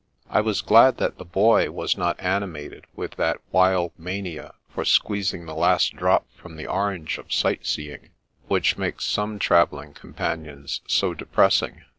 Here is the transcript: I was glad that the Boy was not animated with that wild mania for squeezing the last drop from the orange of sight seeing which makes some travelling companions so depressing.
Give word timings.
I 0.31 0.41
was 0.41 0.61
glad 0.63 0.97
that 0.97 1.19
the 1.19 1.23
Boy 1.25 1.69
was 1.69 1.95
not 1.95 2.19
animated 2.19 2.85
with 2.95 3.11
that 3.17 3.39
wild 3.51 3.91
mania 3.99 4.55
for 4.67 4.83
squeezing 4.83 5.45
the 5.45 5.53
last 5.53 5.95
drop 5.95 6.25
from 6.35 6.55
the 6.57 6.65
orange 6.65 7.19
of 7.19 7.31
sight 7.31 7.67
seeing 7.67 8.09
which 8.47 8.79
makes 8.79 9.05
some 9.05 9.37
travelling 9.37 9.93
companions 9.93 10.81
so 10.87 11.13
depressing. 11.13 11.83